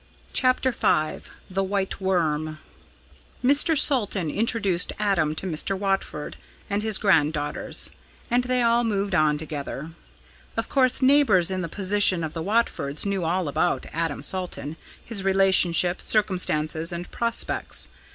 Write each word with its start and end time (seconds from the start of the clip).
CHAPTER 0.33 0.71
V 0.71 1.21
THE 1.47 1.63
WHITE 1.63 2.01
WORM 2.01 2.57
Mr. 3.43 3.77
Salton 3.77 4.31
introduced 4.31 4.91
Adam 4.97 5.35
to 5.35 5.45
Mr. 5.45 5.77
Watford 5.77 6.37
and 6.71 6.81
his 6.81 6.97
grand 6.97 7.33
daughters, 7.33 7.91
and 8.31 8.45
they 8.45 8.63
all 8.63 8.83
moved 8.83 9.13
on 9.13 9.37
together. 9.37 9.91
Of 10.57 10.69
course 10.69 11.03
neighbours 11.03 11.51
in 11.51 11.61
the 11.61 11.69
position 11.69 12.23
of 12.23 12.33
the 12.33 12.41
Watfords 12.41 13.05
knew 13.05 13.23
all 13.25 13.47
about 13.47 13.85
Adam 13.93 14.23
Salton, 14.23 14.75
his 15.05 15.23
relationship, 15.23 16.01
circumstances, 16.01 16.91
and 16.91 17.11
prospects. 17.11 17.87